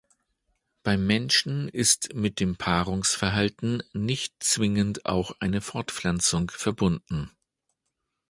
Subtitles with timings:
[0.81, 7.29] Beim Menschen ist mit dem Paarungsverhalten nicht zwingend auch eine Fortpflanzung verbunden.